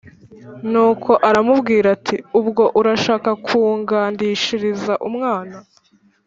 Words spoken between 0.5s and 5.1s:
Nuko aramubwira ati: “Ubwo urashaka kungandishiriza